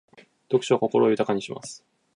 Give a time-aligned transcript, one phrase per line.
[0.47, 1.85] 読書は心を豊かにします。